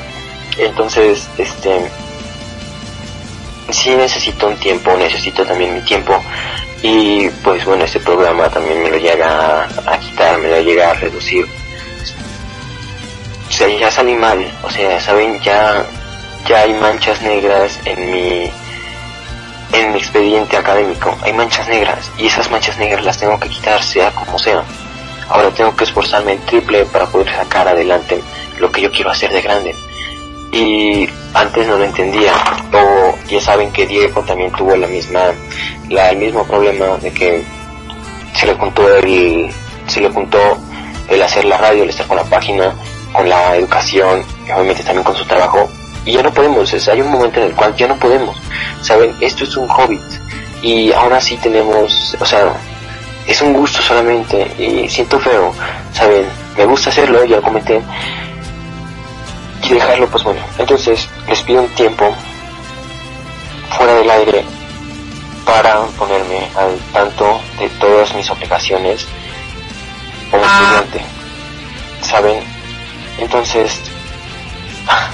Entonces, 0.58 1.28
este, 1.38 1.90
sí 3.72 3.96
necesito 3.96 4.48
un 4.48 4.58
tiempo, 4.58 4.96
necesito 4.96 5.44
también 5.46 5.74
mi 5.74 5.82
tiempo. 5.82 6.22
Y 6.82 7.30
pues 7.44 7.66
bueno, 7.66 7.86
este 7.86 8.00
programa 8.00 8.50
también 8.50 8.84
me 8.84 8.90
lo 8.90 8.98
llega 8.98 9.64
a, 9.64 9.98
quitar, 9.98 10.38
me 10.38 10.50
lo 10.50 10.62
llega 10.62 10.92
a 10.92 10.94
reducir. 10.94 11.48
O 13.48 13.52
sea, 13.52 13.68
ya 13.68 13.88
es 13.88 13.98
animal, 13.98 14.52
o 14.64 14.70
sea, 14.70 15.00
saben, 15.00 15.40
ya, 15.42 15.86
ya 16.48 16.60
hay 16.60 16.74
manchas 16.74 17.22
negras 17.22 17.80
en 17.86 18.12
mi 18.12 18.52
en 19.72 19.92
mi 19.92 19.98
expediente 19.98 20.56
académico 20.56 21.18
hay 21.24 21.34
manchas 21.34 21.68
negras 21.68 22.12
y 22.20 22.28
esas 22.28 22.52
manchas 22.52 22.78
negras 22.78 23.04
las 23.04 23.18
tengo 23.18 23.40
que 23.40 23.50
quitar 23.50 23.82
sea 23.82 24.12
como 24.12 24.38
sea. 24.38 24.64
Ahora 25.30 25.50
tengo 25.52 25.76
que 25.76 25.84
esforzarme 25.84 26.34
en 26.34 26.40
triple 26.46 26.86
para 26.86 27.06
poder 27.06 27.34
sacar 27.34 27.68
adelante 27.68 28.22
lo 28.60 28.72
que 28.72 28.82
yo 28.82 28.92
quiero 28.92 29.12
hacer 29.12 29.32
de 29.32 29.42
grande. 29.42 29.76
Y 30.52 31.08
antes 31.34 31.68
no 31.68 31.78
lo 31.78 31.84
entendía. 31.84 32.34
O 32.72 33.18
ya 33.28 33.42
saben 33.42 33.72
que 33.72 33.86
Diego 33.88 34.22
también 34.22 34.52
tuvo 34.52 34.76
la 34.76 34.88
misma, 34.88 35.22
la, 35.90 36.12
el 36.12 36.18
mismo 36.18 36.46
problema 36.46 36.98
de 36.98 37.12
que 37.12 37.44
se 38.36 38.46
le 38.46 38.54
juntó 38.56 38.88
el, 38.98 39.52
se 39.88 40.02
le 40.02 40.10
juntó 40.10 40.40
el 41.10 41.22
hacer 41.22 41.46
la 41.46 41.58
radio, 41.58 41.84
el 41.84 41.90
estar 41.90 42.08
con 42.08 42.18
la 42.18 42.24
página, 42.24 42.74
con 43.12 43.28
la 43.30 43.56
educación, 43.56 44.24
y 44.48 44.52
obviamente 44.52 44.84
también 44.84 45.04
con 45.04 45.16
su 45.16 45.26
trabajo, 45.26 45.70
y 46.06 46.14
ya 46.14 46.24
no 46.24 46.34
podemos, 46.34 46.88
hay 46.88 47.02
un 47.02 47.12
momento 47.12 47.40
en 47.40 47.48
el 47.48 47.54
cual 47.54 47.76
ya 47.76 47.88
no 47.88 47.96
podemos, 47.98 48.36
saben, 48.82 49.16
esto 49.22 49.44
es 49.44 49.56
un 49.56 49.70
hobbit 49.70 50.02
y 50.62 50.92
ahora 50.94 51.20
sí 51.20 51.38
tenemos, 51.38 52.16
o 52.20 52.26
sea, 52.26 52.54
es 53.28 53.42
un 53.42 53.54
gusto 53.54 53.82
solamente 53.82 54.52
y 54.58 54.88
siento 54.90 55.20
feo, 55.20 55.54
saben, 55.94 56.26
me 56.58 56.66
gusta 56.66 56.90
hacerlo, 56.90 57.24
ya 57.24 57.38
lo 57.38 57.42
comenté, 57.42 57.82
y 59.64 59.70
dejarlo, 59.70 60.08
pues 60.08 60.24
bueno, 60.24 60.42
entonces 60.58 61.08
les 61.28 61.42
pido 61.44 61.62
un 61.62 61.70
tiempo 61.70 62.14
fuera 63.78 63.94
del 63.96 64.10
aire 64.10 64.44
para 65.46 65.82
ponerme 65.98 66.48
al 66.56 66.78
tanto 66.92 67.42
de 67.60 67.70
todas 67.70 68.14
mis 68.16 68.30
obligaciones 68.30 69.08
como 70.30 70.44
ah. 70.46 70.82
estudiante, 70.82 71.06
saben, 72.02 72.44
entonces 73.20 73.80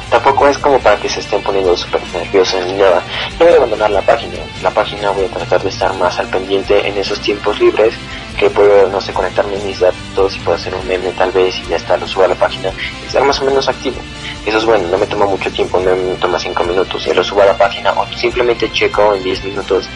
tampoco 0.10 0.48
es 0.48 0.58
como 0.58 0.80
para 0.80 0.98
que 0.98 1.10
se 1.10 1.20
estén 1.20 1.42
poniendo 1.42 1.76
súper 1.76 2.02
nerviosos 2.14 2.66
ni 2.66 2.74
nada. 2.74 3.02
No 3.40 3.46
voy 3.46 3.54
a 3.54 3.58
abandonar 3.58 3.92
la 3.92 4.02
página. 4.02 4.34
La 4.62 4.72
página 4.72 5.12
voy 5.12 5.26
a 5.26 5.30
tratar 5.30 5.62
de 5.62 5.70
estar 5.70 5.94
más 5.96 6.20
al 6.20 6.28
pendiente 6.28 6.88
en 6.88 6.98
esos 6.98 7.20
tiempos 7.22 7.60
libres, 7.60 7.94
que 8.38 8.50
puedo, 8.50 8.88
no 8.90 9.00
sé, 9.02 9.14
conectarme 9.14 9.56
en 9.56 9.68
mis 9.68 9.80
datos 9.80 10.36
y 10.36 10.40
puedo 10.40 10.58
hacer 10.58 10.74
un 10.74 10.88
meme 10.88 11.12
tal 11.12 11.32
vez 11.32 11.58
y 11.60 11.70
ya 11.70 11.76
está, 11.78 11.98
lo 11.98 12.08
subo 12.08 12.24
a 12.24 12.28
la 12.30 12.36
página 12.36 12.72
y 13.04 13.08
estar 13.08 13.24
más 13.24 13.40
o 13.42 13.46
menos 13.46 13.68
activo. 13.68 13.98
Eso 14.46 14.58
es 14.58 14.66
bueno, 14.66 14.88
no 14.90 14.98
me 14.98 15.08
toma 15.08 15.26
mucho 15.26 15.52
tiempo, 15.52 15.80
no 15.80 15.96
me 15.96 16.16
toma 16.16 16.40
5 16.40 16.64
minutos, 16.64 17.06
y 17.08 17.14
lo 17.14 17.24
subo 17.24 17.42
a 17.42 17.46
la 17.46 17.58
página 17.58 17.92
o 17.94 18.08
simplemente 18.16 18.72
checo 18.72 19.14
en 19.14 19.24
10 19.24 19.44
minutos 19.44 19.90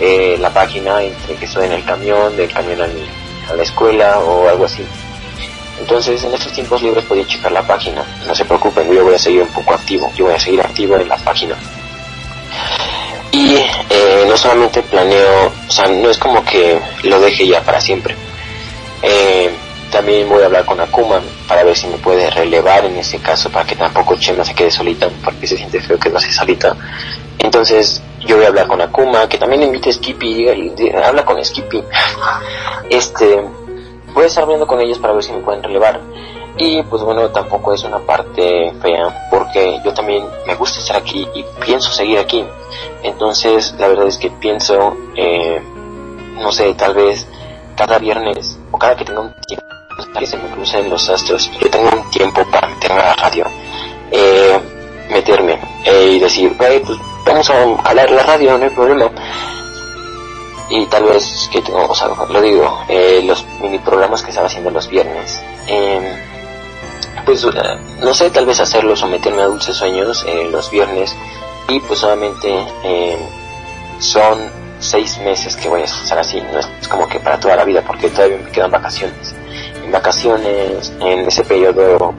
eh, 0.00 0.36
la 0.40 0.50
página 0.50 1.02
entre 1.02 1.36
que 1.36 1.44
estoy 1.44 1.66
en 1.66 1.72
el 1.72 1.84
camión, 1.84 2.36
del 2.36 2.52
camión 2.52 2.80
a 2.82 3.54
la 3.54 3.62
escuela 3.62 4.18
o 4.18 4.48
algo 4.48 4.64
así. 4.64 4.84
Entonces, 5.84 6.24
en 6.24 6.32
estos 6.32 6.50
tiempos 6.50 6.80
libres 6.80 7.04
podía 7.04 7.26
checar 7.26 7.52
la 7.52 7.60
página. 7.60 8.02
No 8.26 8.34
se 8.34 8.46
preocupen, 8.46 8.90
yo 8.90 9.04
voy 9.04 9.16
a 9.16 9.18
seguir 9.18 9.42
un 9.42 9.48
poco 9.48 9.74
activo. 9.74 10.10
Yo 10.16 10.24
voy 10.24 10.34
a 10.34 10.40
seguir 10.40 10.62
activo 10.62 10.96
en 10.96 11.06
la 11.06 11.18
página. 11.18 11.54
Y 13.30 13.56
eh, 13.90 14.24
no 14.26 14.34
solamente 14.34 14.80
planeo, 14.80 15.52
o 15.68 15.70
sea, 15.70 15.86
no 15.88 16.08
es 16.08 16.16
como 16.16 16.42
que 16.42 16.80
lo 17.02 17.20
deje 17.20 17.46
ya 17.46 17.60
para 17.60 17.82
siempre. 17.82 18.16
Eh, 19.02 19.50
también 19.90 20.26
voy 20.26 20.42
a 20.42 20.46
hablar 20.46 20.64
con 20.64 20.80
Akuma 20.80 21.20
para 21.46 21.62
ver 21.64 21.76
si 21.76 21.86
me 21.86 21.98
puede 21.98 22.30
relevar 22.30 22.86
en 22.86 22.96
ese 22.96 23.18
caso, 23.18 23.50
para 23.50 23.66
que 23.66 23.76
tampoco 23.76 24.16
Chema 24.16 24.42
se 24.42 24.54
quede 24.54 24.70
solita, 24.70 25.10
porque 25.22 25.46
se 25.46 25.58
siente 25.58 25.82
feo 25.82 25.98
que 25.98 26.08
no 26.08 26.18
se 26.18 26.32
solita. 26.32 26.74
Entonces, 27.38 28.00
yo 28.20 28.36
voy 28.36 28.46
a 28.46 28.48
hablar 28.48 28.68
con 28.68 28.80
Akuma, 28.80 29.28
que 29.28 29.36
también 29.36 29.64
invite 29.64 29.90
a 29.90 29.92
Skippy, 29.92 30.48
habla 31.04 31.26
con 31.26 31.44
Skippy. 31.44 31.84
Este, 32.90 33.42
voy 34.14 34.24
a 34.24 34.26
estar 34.26 34.44
hablando 34.44 34.66
con 34.66 34.80
ellos 34.80 34.98
para 34.98 35.12
ver 35.12 35.22
si 35.22 35.32
me 35.32 35.40
pueden 35.40 35.62
relevar. 35.62 36.00
Y 36.56 36.82
pues 36.84 37.02
bueno, 37.02 37.28
tampoco 37.30 37.74
es 37.74 37.82
una 37.82 37.98
parte 37.98 38.72
fea, 38.80 39.28
porque 39.30 39.80
yo 39.84 39.92
también 39.92 40.24
me 40.46 40.54
gusta 40.54 40.78
estar 40.78 40.96
aquí 40.96 41.26
y 41.34 41.44
pienso 41.64 41.92
seguir 41.92 42.18
aquí. 42.18 42.44
Entonces, 43.02 43.74
la 43.78 43.88
verdad 43.88 44.06
es 44.06 44.18
que 44.18 44.30
pienso, 44.30 44.96
eh, 45.16 45.60
no 46.36 46.52
sé, 46.52 46.72
tal 46.74 46.94
vez 46.94 47.26
cada 47.76 47.98
viernes 47.98 48.56
o 48.70 48.78
cada 48.78 48.96
que 48.96 49.04
tenga 49.04 49.20
un 49.20 49.34
tiempo 49.46 49.64
que 50.18 50.26
se 50.26 50.36
me 50.36 50.48
crucen 50.50 50.88
los 50.88 51.08
astros 51.08 51.50
yo 51.60 51.68
tengo 51.70 51.88
un 51.88 52.08
tiempo 52.10 52.44
para 52.50 52.68
meterme 52.68 53.00
a 53.00 53.06
la 53.06 53.14
radio, 53.14 53.46
eh, 54.12 54.60
meterme 55.10 55.58
eh, 55.84 56.12
y 56.12 56.20
decir, 56.20 56.56
pues 56.56 56.98
vamos 57.26 57.50
a 57.50 57.62
hablar 57.88 58.10
la 58.10 58.22
radio, 58.22 58.56
no 58.56 58.64
hay 58.64 58.70
problema 58.70 59.10
y 60.70 60.86
tal 60.86 61.04
vez 61.04 61.48
que 61.52 61.60
tengo, 61.60 61.86
o 61.86 61.94
sea, 61.94 62.08
lo 62.28 62.40
digo, 62.40 62.80
eh, 62.88 63.22
los 63.24 63.44
mini 63.60 63.78
programas 64.14 64.22
que 64.22 64.30
estaba 64.30 64.46
haciendo 64.46 64.70
los 64.70 64.88
viernes, 64.88 65.42
em, 65.66 66.04
pues 67.24 67.44
eh, 67.44 67.50
no 68.02 68.14
sé, 68.14 68.30
tal 68.30 68.46
vez 68.46 68.60
hacerlo, 68.60 68.94
someterme 68.96 69.42
a 69.42 69.46
dulces 69.46 69.76
sueños 69.76 70.24
eh, 70.26 70.48
los 70.50 70.70
viernes. 70.70 71.14
Y 71.68 71.80
pues 71.80 72.00
solamente 72.00 72.50
em, 72.82 73.18
son 73.98 74.38
seis 74.78 75.18
meses 75.18 75.56
que 75.56 75.68
voy 75.68 75.80
a 75.80 75.84
estar 75.84 76.18
así, 76.18 76.40
no 76.52 76.58
es 76.58 76.88
como 76.88 77.08
que 77.08 77.18
para 77.18 77.40
toda 77.40 77.56
la 77.56 77.64
vida 77.64 77.82
porque 77.86 78.10
todavía 78.10 78.38
me 78.38 78.50
quedan 78.50 78.70
vacaciones. 78.70 79.34
En 79.84 79.90
vacaciones, 79.90 80.92
en 81.00 81.26
ese 81.26 81.42
periodo 81.44 82.14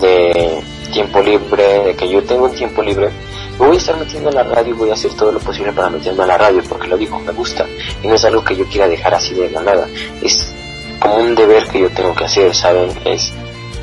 de 0.00 0.62
tiempo 0.92 1.20
libre, 1.20 1.84
de 1.84 1.94
que 1.94 2.08
yo 2.08 2.22
tengo 2.22 2.46
un 2.46 2.54
tiempo 2.54 2.82
libre, 2.82 3.10
voy 3.58 3.76
a 3.76 3.78
estar 3.78 3.96
metiendo 3.98 4.30
en 4.30 4.36
la 4.36 4.44
radio 4.44 4.74
y 4.74 4.78
voy 4.78 4.90
a 4.90 4.94
hacer 4.94 5.12
todo 5.12 5.32
lo 5.32 5.40
posible 5.40 5.72
para 5.72 5.90
meterme 5.90 6.22
a 6.22 6.26
la 6.26 6.38
radio, 6.38 6.62
porque 6.68 6.88
lo 6.88 6.96
digo, 6.96 7.18
me 7.20 7.32
gusta, 7.32 7.66
y 8.02 8.08
no 8.08 8.14
es 8.14 8.24
algo 8.24 8.42
que 8.42 8.56
yo 8.56 8.64
quiera 8.66 8.88
dejar 8.88 9.14
así 9.14 9.34
de 9.34 9.50
la 9.50 9.60
nada, 9.60 9.86
es 10.22 10.54
como 11.00 11.16
un 11.16 11.34
deber 11.34 11.66
que 11.68 11.80
yo 11.80 11.90
tengo 11.90 12.14
que 12.14 12.24
hacer, 12.24 12.54
¿saben? 12.54 12.90
Es 13.04 13.32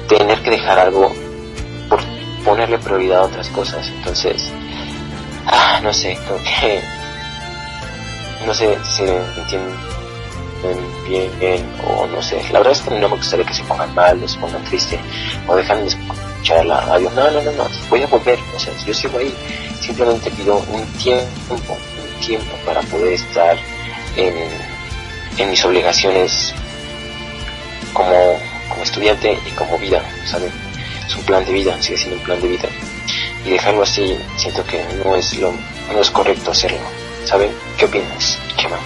tener 0.07 0.41
que 0.41 0.51
dejar 0.51 0.79
algo 0.79 1.13
por 1.89 1.99
ponerle 2.43 2.77
prioridad 2.77 3.19
a 3.19 3.23
otras 3.23 3.47
cosas, 3.49 3.87
entonces, 3.87 4.51
ah, 5.47 5.79
no 5.81 5.93
sé, 5.93 6.17
creo 6.25 6.37
que, 6.43 6.81
no 8.45 8.53
sé 8.53 8.77
si 8.83 9.03
entienden 9.03 9.75
bien, 11.07 11.39
bien, 11.39 11.73
o 11.87 12.07
no 12.07 12.21
sé, 12.21 12.41
la 12.51 12.59
verdad 12.59 12.73
es 12.73 12.81
que 12.81 12.91
no 12.91 13.09
me 13.09 13.15
gustaría 13.15 13.45
que 13.45 13.53
se 13.53 13.63
pongan 13.63 13.93
mal, 13.93 14.21
o 14.23 14.27
se 14.27 14.37
pongan 14.39 14.63
tristes, 14.65 14.99
o 15.47 15.55
dejan 15.55 15.79
de 15.79 15.87
escuchar 15.87 16.65
la 16.65 16.81
radio, 16.81 17.09
no, 17.15 17.31
no, 17.31 17.41
no, 17.41 17.51
no, 17.51 17.67
voy 17.89 18.03
a 18.03 18.07
volver, 18.07 18.39
o 18.55 18.59
sea, 18.59 18.73
yo 18.85 18.93
sigo 18.93 19.17
ahí, 19.17 19.33
simplemente 19.79 20.29
pido 20.31 20.57
un 20.57 20.85
tiempo, 20.97 21.55
un 21.55 22.25
tiempo 22.25 22.51
para 22.65 22.81
poder 22.81 23.13
estar 23.13 23.57
en 24.15 25.49
mis 25.49 25.65
obligaciones 25.65 26.53
como, 27.93 28.39
como 28.69 28.83
estudiante 28.83 29.37
y 29.45 29.51
como 29.51 29.77
vida, 29.77 30.03
¿saben? 30.25 30.51
Es 31.07 31.15
un 31.15 31.23
plan 31.23 31.45
de 31.45 31.53
vida, 31.53 31.81
sigue 31.81 31.97
siendo 31.97 32.17
un 32.17 32.23
plan 32.23 32.41
de 32.41 32.47
vida. 32.47 32.69
Y 33.45 33.51
dejarlo 33.51 33.83
así, 33.83 34.17
siento 34.37 34.65
que 34.65 34.83
no 35.03 35.15
es 35.15 35.37
lo, 35.37 35.53
no 35.91 36.01
es 36.01 36.09
correcto 36.11 36.51
hacerlo, 36.51 36.79
¿saben? 37.25 37.51
¿Qué 37.77 37.85
opinas, 37.85 38.39
Chema? 38.57 38.77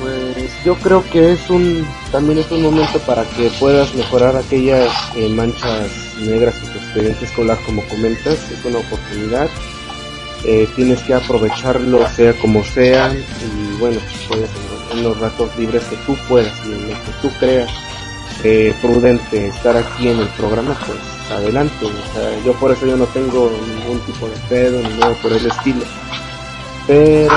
Pues 0.00 0.64
yo 0.64 0.74
creo 0.76 1.08
que 1.10 1.32
es 1.32 1.50
un, 1.50 1.86
también 2.10 2.38
es 2.38 2.50
un 2.50 2.62
momento 2.62 2.98
para 3.00 3.24
que 3.24 3.50
puedas 3.60 3.94
mejorar 3.94 4.36
aquellas 4.36 4.90
eh, 5.14 5.28
manchas 5.28 5.90
negras 6.20 6.54
en 6.62 6.72
tu 6.72 6.78
expediente 6.78 7.24
escolar 7.24 7.58
como 7.64 7.82
comentas, 7.84 8.34
es 8.50 8.64
una 8.64 8.78
oportunidad, 8.78 9.48
eh, 10.44 10.68
tienes 10.74 11.00
que 11.02 11.14
aprovecharlo 11.14 12.08
sea 12.10 12.32
como 12.34 12.64
sea 12.64 13.14
y 13.14 13.76
bueno, 13.78 14.00
puedes 14.28 14.50
en 14.92 15.02
los 15.02 15.18
ratos 15.18 15.50
libres 15.56 15.84
que 15.84 15.96
tú 16.06 16.16
puedas 16.28 16.52
y 16.66 16.72
en 16.72 16.90
los 16.90 16.98
que 16.98 17.12
tú 17.20 17.30
creas 17.38 17.70
eh, 18.44 18.74
prudente 18.80 19.48
estar 19.48 19.76
aquí 19.76 20.08
en 20.08 20.18
el 20.18 20.28
programa, 20.28 20.76
pues 20.86 20.98
adelante, 21.30 21.86
o 21.86 22.14
sea, 22.14 22.44
yo 22.44 22.52
por 22.54 22.72
eso 22.72 22.86
yo 22.86 22.96
no 22.96 23.06
tengo 23.06 23.50
ningún 23.68 24.00
tipo 24.00 24.26
de 24.28 24.36
pedo 24.48 24.80
ni 24.82 24.98
nada 24.98 25.14
por 25.22 25.32
el 25.32 25.46
estilo, 25.46 25.84
pero 26.86 27.32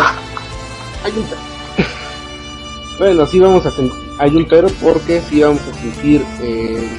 hay 1.03 1.11
un 1.11 1.25
bueno, 2.99 3.25
sí 3.27 3.39
vamos 3.39 3.65
a 3.65 3.71
hay 4.17 4.35
un 4.35 4.45
pero 4.45 4.67
porque 4.81 5.21
sí 5.21 5.41
vamos 5.41 5.61
a 5.61 5.73
sentir 5.79 6.25
eh, 6.41 6.89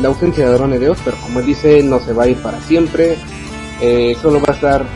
la 0.00 0.08
ausencia 0.08 0.46
de 0.48 0.54
Drone 0.54 0.78
Dios, 0.78 0.98
pero 1.04 1.16
como 1.18 1.40
él 1.40 1.46
dice, 1.46 1.82
no 1.82 1.98
se 1.98 2.12
va 2.12 2.24
a 2.24 2.28
ir 2.28 2.36
para 2.36 2.60
siempre, 2.60 3.18
eh, 3.80 4.16
solo 4.22 4.40
va 4.40 4.52
a 4.52 4.54
estar 4.54 4.86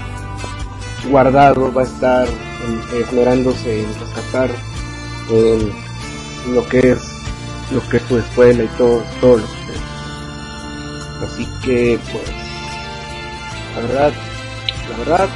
guardado, 1.10 1.72
va 1.72 1.82
a 1.82 1.84
estar 1.84 2.28
esmerándose 2.94 3.82
en 3.82 3.88
rescatar 3.98 4.50
lo 5.30 6.68
que 6.68 6.92
es 6.92 6.98
lo 7.72 7.88
que 7.88 7.96
es 7.96 8.02
tu 8.04 8.18
escuela 8.18 8.64
y 8.64 8.68
todo, 8.78 9.02
todo 9.20 9.38
lo 9.38 9.46
que 9.46 9.72
es. 9.72 11.30
Así 11.30 11.48
que 11.64 11.98
pues 12.10 12.24
la 13.74 13.82
verdad, 13.82 14.12
la 14.90 14.98
verdad 14.98 15.28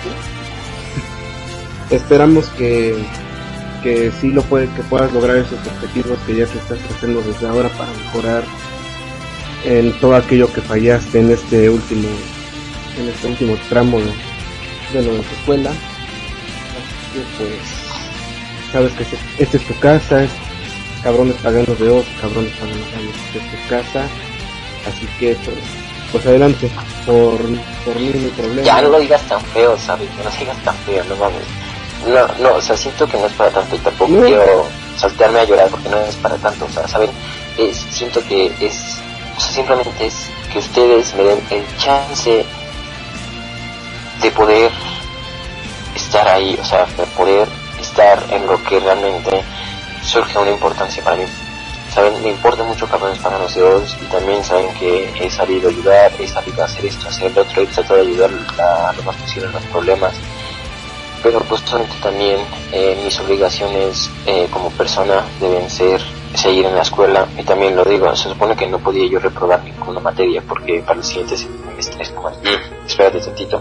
esperamos 1.90 2.46
que 2.58 2.96
que 3.82 4.10
sí 4.20 4.30
lo 4.30 4.42
puede, 4.42 4.68
que 4.74 4.82
puedas 4.82 5.12
lograr 5.12 5.36
esos 5.36 5.64
objetivos 5.66 6.18
que 6.26 6.34
ya 6.34 6.46
te 6.46 6.58
estás 6.58 6.78
haciendo 6.90 7.22
desde 7.22 7.46
ahora 7.46 7.68
para 7.70 7.90
mejorar 7.92 8.42
en 9.64 9.92
todo 10.00 10.16
aquello 10.16 10.52
que 10.52 10.60
fallaste 10.60 11.20
en 11.20 11.30
este 11.30 11.70
último 11.70 12.08
en 12.98 13.08
este 13.08 13.28
último 13.28 13.56
tramo 13.68 13.98
de, 13.98 15.00
de 15.00 15.06
tu 15.06 15.22
escuela 15.40 15.70
así 15.70 17.12
que 17.12 17.20
pues 17.38 17.85
sabes 18.76 18.92
que 18.92 19.42
esta 19.42 19.56
es 19.56 19.66
tu 19.66 19.78
casa 19.78 20.24
es 20.24 20.30
cabrones 21.02 21.34
pagando 21.36 21.74
de 21.76 21.88
otros 21.88 22.14
cabrones 22.20 22.52
pagando 22.52 22.76
de 22.76 22.82
esta 22.84 23.38
es 23.38 23.50
tu 23.50 23.68
casa 23.70 24.06
así 24.86 25.06
que 25.18 25.34
pues, 25.36 25.56
pues 26.12 26.26
adelante 26.26 26.70
por, 27.06 27.38
por 27.38 27.96
mí 27.98 28.12
no 28.14 28.28
problema. 28.30 28.62
Ya 28.62 28.82
no 28.82 28.90
lo 28.90 28.98
digas 28.98 29.22
tan 29.22 29.40
feo 29.40 29.78
sabes 29.78 30.10
no 30.18 30.24
lo 30.24 30.30
digas 30.30 30.62
tan 30.62 30.74
feo 30.84 31.02
no 31.04 31.16
mames. 31.16 31.46
No, 32.06 32.28
no, 32.38 32.56
o 32.56 32.60
sea, 32.60 32.76
siento 32.76 33.06
que 33.08 33.16
no 33.16 33.26
es 33.26 33.32
para 33.32 33.50
tanto 33.50 33.74
y 33.74 33.78
tampoco 33.78 34.12
quiero 34.20 34.66
saltearme 34.96 35.40
a 35.40 35.44
llorar 35.44 35.68
porque 35.70 35.88
no 35.88 35.98
es 36.02 36.14
para 36.16 36.36
tanto, 36.36 36.66
o 36.66 36.68
sea, 36.68 36.86
¿saben? 36.86 37.10
Es, 37.56 37.78
siento 37.90 38.22
que 38.28 38.52
es, 38.60 38.98
o 39.36 39.40
sea, 39.40 39.52
simplemente 39.52 40.06
es 40.06 40.28
que 40.52 40.58
ustedes 40.58 41.14
me 41.14 41.24
den 41.24 41.40
el 41.50 41.64
chance 41.78 42.44
de 44.22 44.30
poder 44.32 44.70
estar 45.96 46.28
ahí, 46.28 46.56
o 46.60 46.64
sea, 46.64 46.84
de 46.84 47.06
poder 47.16 47.48
estar 47.96 48.22
en 48.30 48.46
lo 48.46 48.62
que 48.62 48.78
realmente 48.78 49.42
surge 50.02 50.38
una 50.38 50.50
importancia 50.50 51.02
para 51.02 51.16
mí. 51.16 51.24
Saben, 51.94 52.22
me 52.22 52.28
importa 52.28 52.62
mucho 52.62 52.86
cabrones 52.86 53.18
para 53.20 53.38
nosotros 53.38 53.96
y 54.02 54.04
también 54.06 54.44
saben 54.44 54.68
que 54.74 55.10
he 55.18 55.30
sabido 55.30 55.70
ayudar, 55.70 56.12
he 56.18 56.28
sabido 56.28 56.62
hacer 56.62 56.84
esto, 56.84 57.08
hacer 57.08 57.32
lo 57.34 57.40
otro, 57.40 57.62
he 57.62 57.66
tratado 57.66 57.96
de 57.96 58.02
ayudar 58.02 58.30
a 58.58 58.92
lo 58.92 59.02
más 59.02 59.16
posible 59.16 59.46
en 59.46 59.52
los 59.52 59.62
problemas 59.64 60.14
pero 61.22 61.40
justamente 61.40 61.94
también 62.00 62.38
eh, 62.70 63.00
mis 63.02 63.18
obligaciones 63.18 64.10
eh, 64.26 64.46
como 64.50 64.70
persona 64.70 65.24
deben 65.40 65.68
ser 65.68 66.00
seguir 66.34 66.66
en 66.66 66.76
la 66.76 66.82
escuela 66.82 67.26
y 67.36 67.42
también 67.42 67.74
lo 67.74 67.82
digo, 67.82 68.14
se 68.14 68.28
supone 68.28 68.54
que 68.54 68.66
no 68.66 68.78
podía 68.78 69.08
yo 69.08 69.18
reprobar 69.18 69.64
ninguna 69.64 69.98
materia 69.98 70.40
porque 70.46 70.82
para 70.86 70.98
el 70.98 71.04
siguiente 71.04 71.36
semestre 71.36 72.02
es 72.02 72.10
como, 72.10 72.28
mm, 72.28 72.86
espérate 72.86 73.20
tantito, 73.20 73.60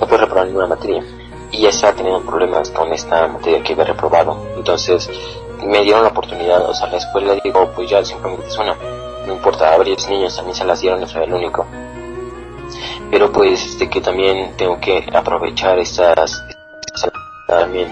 no 0.00 0.06
puedo 0.06 0.18
reprobar 0.18 0.46
ninguna 0.46 0.68
materia 0.68 1.02
y 1.50 1.62
ya 1.62 1.68
estaba 1.68 1.94
teniendo 1.94 2.22
problemas 2.22 2.70
con 2.70 2.92
esta 2.92 3.26
materia 3.28 3.62
que 3.62 3.72
había 3.72 3.84
reprobado, 3.84 4.36
entonces 4.56 5.08
me 5.64 5.82
dieron 5.82 6.02
la 6.02 6.08
oportunidad, 6.08 6.68
o 6.68 6.74
sea, 6.74 6.88
la 6.88 6.98
escuela 6.98 7.34
digo, 7.42 7.70
pues 7.74 7.88
ya 7.88 8.04
simplemente 8.04 8.46
es 8.46 8.58
una, 8.58 8.76
no 9.26 9.32
importa, 9.32 9.72
a 9.72 9.78
varios 9.78 10.08
niños 10.08 10.36
también 10.36 10.54
se 10.54 10.64
las 10.64 10.80
dieron, 10.80 11.00
no 11.00 11.06
soy 11.06 11.24
el 11.24 11.32
único, 11.32 11.66
pero 13.10 13.30
pues 13.32 13.64
este 13.64 13.88
que 13.88 14.00
también 14.00 14.56
tengo 14.56 14.78
que 14.80 15.04
aprovechar 15.12 15.78
estas 15.78 16.44
también. 17.46 17.88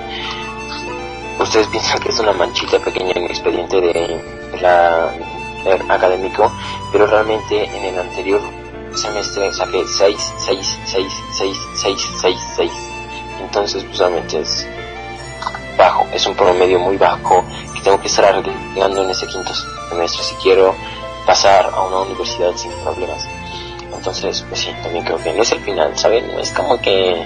Ustedes 1.39 1.67
piensan 1.69 2.01
que 2.01 2.09
es 2.09 2.19
una 2.19 2.33
manchita 2.33 2.79
pequeña 2.79 3.13
en 3.13 3.25
el 3.25 3.31
expediente 3.31 3.81
de 3.81 4.21
la 4.61 5.13
académico, 5.89 6.53
pero 6.93 7.07
realmente 7.07 7.65
en 7.65 7.85
el 7.85 7.99
anterior 7.99 8.41
semestre 8.95 9.53
saqué 9.53 9.85
6, 9.87 10.33
6, 10.39 10.79
6, 10.85 11.13
6, 11.33 11.57
6, 11.75 12.09
6, 12.21 12.39
6. 12.57 12.94
Entonces, 13.45 13.85
pues 13.85 13.99
realmente 13.99 14.41
es 14.41 14.67
bajo, 15.77 16.07
es 16.13 16.27
un 16.27 16.35
promedio 16.35 16.79
muy 16.79 16.97
bajo 16.97 17.45
que 17.75 17.81
tengo 17.81 18.01
que 18.01 18.09
estar 18.09 18.25
arreglando 18.25 19.05
en 19.05 19.11
ese 19.11 19.27
quinto 19.27 19.53
semestre 19.89 20.25
si 20.25 20.35
quiero 20.37 20.75
pasar 21.27 21.71
a 21.73 21.83
una 21.83 22.01
universidad 22.01 22.53
sin 22.57 22.73
problemas. 22.83 23.27
Entonces, 23.93 24.45
pues 24.49 24.61
sí, 24.61 24.71
también 24.83 25.05
creo 25.05 25.19
que 25.19 25.33
no 25.33 25.43
es 25.43 25.53
el 25.53 25.61
final, 25.61 25.97
¿saben? 25.97 26.25
Es 26.39 26.51
como 26.51 26.81
que 26.81 27.25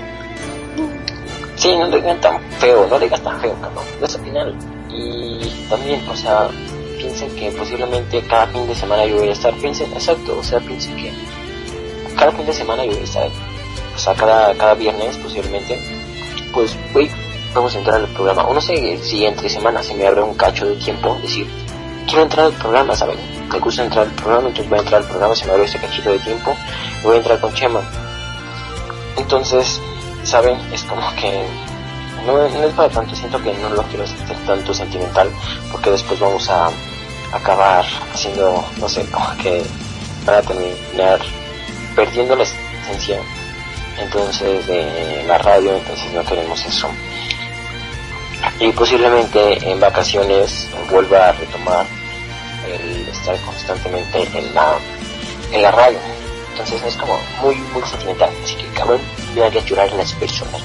Sí, 1.59 1.77
no 1.77 1.91
digan 1.91 2.21
tan 2.21 2.41
feo, 2.61 2.87
no 2.87 3.01
digas 3.01 3.21
tan 3.21 3.41
feo, 3.41 3.53
cabrón. 3.61 3.85
No 3.99 4.07
es 4.07 4.15
el 4.15 4.21
final. 4.23 4.55
Y 4.91 5.41
también, 5.69 6.09
o 6.09 6.15
sea, 6.15 6.49
piensen 6.97 7.35
que 7.35 7.51
posiblemente 7.51 8.23
cada 8.23 8.47
fin 8.47 8.65
de 8.69 8.77
semana 8.77 9.05
yo 9.07 9.17
voy 9.17 9.29
a 9.29 9.33
estar, 9.33 9.53
piensen, 9.55 9.93
exacto, 9.93 10.39
o 10.39 10.43
sea, 10.45 10.61
piensen 10.61 10.95
que 10.95 11.13
cada 12.17 12.31
fin 12.31 12.47
de 12.47 12.53
semana 12.53 12.85
yo 12.85 12.93
voy 12.93 13.01
a 13.01 13.05
estar, 13.05 13.29
o 13.95 13.99
sea, 13.99 14.15
cada, 14.15 14.55
cada 14.55 14.75
viernes 14.75 15.17
posiblemente, 15.17 15.81
pues, 16.53 16.77
voy, 16.93 17.11
vamos 17.55 17.75
a 17.75 17.79
entrar 17.79 17.97
al 17.97 18.09
programa. 18.09 18.45
O 18.45 18.55
no 18.55 18.61
sé 18.61 18.99
si 19.03 19.25
entre 19.25 19.49
semanas 19.49 19.87
se 19.87 19.95
me 19.95 20.07
abre 20.07 20.23
un 20.23 20.35
cacho 20.35 20.67
de 20.67 20.77
tiempo, 20.77 21.19
decir, 21.23 21.47
quiero 22.07 22.23
entrar 22.23 22.47
al 22.47 22.53
programa, 22.53 22.95
¿saben? 22.97 23.19
Me 23.51 23.59
gusta 23.59 23.85
entrar 23.85 24.07
al 24.07 24.13
programa, 24.13 24.49
entonces 24.49 24.69
voy 24.69 24.79
a 24.79 24.83
entrar 24.83 25.03
al 25.03 25.09
programa, 25.09 25.35
se 25.35 25.47
me 25.47 25.53
abre 25.53 25.65
este 25.65 25.79
cachito 25.79 26.11
de 26.11 26.19
tiempo, 26.19 26.55
voy 27.03 27.15
a 27.15 27.19
entrar 27.19 27.41
con 27.41 27.53
Chema. 27.55 27.81
Entonces, 29.17 29.81
¿saben? 30.25 30.59
Es 30.73 30.83
como 30.85 31.03
que 31.17 31.45
no, 32.27 32.45
es 32.47 32.73
para 32.75 32.89
tanto, 32.89 33.15
siento 33.15 33.43
que 33.43 33.53
no 33.55 33.71
lo 33.71 33.83
quiero 33.85 34.05
hacer 34.05 34.37
tanto 34.47 34.75
sentimental, 34.75 35.31
porque 35.73 35.91
después 35.91 36.21
vamos 36.21 36.49
a 36.51 36.71
acabar 37.33 37.85
haciendo, 38.13 38.65
no 38.79 38.89
sé, 38.89 39.05
como 39.11 39.27
que 39.39 39.63
para 40.25 40.43
terminar 40.43 41.21
perdiendo 41.95 42.37
la 42.37 42.45
esencia 42.45 43.21
entonces 44.01 44.67
de 44.67 45.25
la 45.27 45.39
radio, 45.39 45.77
entonces 45.77 46.13
no 46.13 46.25
queremos 46.25 46.65
eso. 46.65 46.89
Y 48.61 48.73
posiblemente 48.73 49.71
en 49.71 49.81
vacaciones 49.81 50.69
vuelva 50.91 51.29
a 51.29 51.33
retomar 51.33 51.87
el 52.67 53.09
estar 53.09 53.37
constantemente 53.41 54.29
en 54.35 54.55
la, 54.55 54.79
en 55.53 55.63
la 55.63 55.71
radio. 55.71 55.99
Entonces 56.53 56.83
es 56.83 56.97
como 56.97 57.19
muy, 57.43 57.57
muy 57.73 57.83
sentimental. 57.83 58.31
Así 58.43 58.57
que 58.57 58.67
cabrón, 58.69 59.01
me 59.35 59.43
haría 59.43 59.65
llorar 59.65 59.91
las 59.93 60.13
personas, 60.15 60.63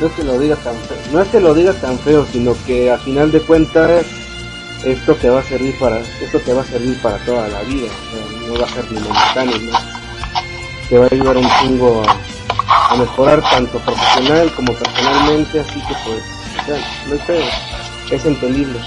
No 0.00 0.06
es 0.06 0.12
que 0.12 0.24
lo 0.24 0.38
digas 0.38 0.58
tan 0.62 0.76
feo, 0.76 0.98
no 1.12 1.22
es 1.22 1.28
que 1.28 1.40
lo 1.40 1.54
digas 1.54 1.80
tan 1.80 1.98
feo, 1.98 2.26
sino 2.30 2.54
que 2.66 2.90
a 2.90 2.98
final 2.98 3.32
de 3.32 3.40
cuentas 3.40 4.04
esto 4.84 5.14
te 5.14 5.30
va 5.30 5.40
a 5.40 5.42
servir 5.42 5.76
para, 5.78 6.00
esto 6.20 6.38
te 6.40 6.52
va 6.52 6.62
a 6.62 6.66
servir 6.66 7.00
para 7.00 7.16
toda 7.24 7.48
la 7.48 7.62
vida, 7.62 7.88
no 8.46 8.60
va 8.60 8.66
a 8.66 8.68
ser 8.68 8.92
ni 8.92 9.00
momentáneo, 9.00 9.58
¿no? 9.58 10.05
Te 10.88 10.98
va 10.98 11.06
a 11.06 11.08
ayudar 11.10 11.36
un 11.36 11.50
chingo 11.60 12.02
a, 12.06 12.96
mejorar 12.96 13.42
tanto 13.42 13.78
profesional 13.80 14.50
como 14.54 14.72
personalmente, 14.72 15.60
así 15.60 15.80
que 15.80 15.94
pues, 16.04 16.24
o 16.62 16.64
sea, 16.64 16.78
no 17.06 18.16
es 18.16 18.24
entendible. 18.24 18.78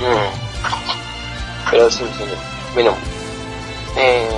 Mm. 0.00 1.70
Pero 1.70 1.90
sí, 1.90 2.04
sí, 2.16 2.24
bueno, 2.74 2.94
eh, 3.96 4.28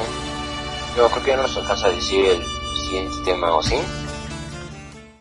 yo 0.96 1.08
creo 1.08 1.22
que 1.22 1.30
ya 1.30 1.36
nos 1.36 1.56
alcanza 1.56 1.86
a 1.86 1.90
decir 1.90 2.24
el 2.24 2.44
siguiente 2.76 3.16
tema, 3.24 3.52
¿o 3.54 3.62
sí? 3.62 3.76